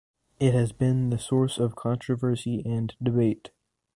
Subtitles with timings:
[0.39, 3.51] It has been the source of controversy and debate.